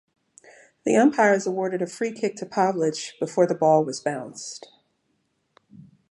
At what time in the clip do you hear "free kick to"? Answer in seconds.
1.85-2.45